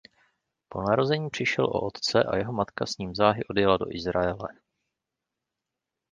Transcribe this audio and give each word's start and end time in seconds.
Po 0.69 0.81
narození 0.81 1.29
přišel 1.29 1.65
o 1.65 1.81
otce 1.81 2.23
a 2.23 2.35
jeho 2.37 2.53
matka 2.53 2.85
s 2.85 2.97
ním 2.97 3.15
záhy 3.15 3.43
odjela 3.43 3.77
do 3.77 3.85
Izraele. 3.95 4.49